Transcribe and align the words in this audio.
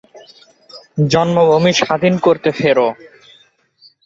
জন্মভুমি 1.11 1.71
স্বাধীন 1.79 2.13
করতে 2.25 2.49
ফের 2.51 2.77